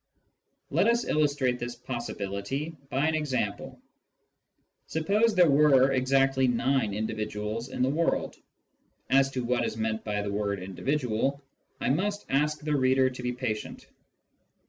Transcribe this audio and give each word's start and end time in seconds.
Let 0.71 0.87
us 0.87 1.05
illustrate 1.07 1.59
this 1.59 1.75
possibility 1.75 2.75
by 2.89 3.07
an 3.07 3.13
example: 3.13 3.79
Suppose 4.87 5.35
there 5.35 5.51
were 5.51 5.91
exactly 5.91 6.47
nine 6.47 6.95
individuals 6.95 7.69
in 7.69 7.83
the 7.83 7.89
world. 7.89 8.35
(As 9.11 9.29
to 9.29 9.43
what 9.43 9.63
is 9.63 9.77
meant 9.77 10.03
by 10.03 10.23
the 10.23 10.31
word" 10.33 10.57
individual," 10.63 11.43
I 11.79 11.91
must 11.91 12.25
ask 12.29 12.61
the 12.61 12.75
reader 12.75 13.11
to 13.11 13.21
be 13.21 13.31
patient.) 13.33 13.85